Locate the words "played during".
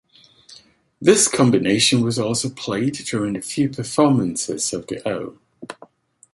2.49-3.35